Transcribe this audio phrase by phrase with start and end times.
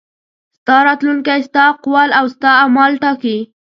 [0.57, 3.37] ستا راتلونکی ستا اقوال او ستا اعمال ټاکي.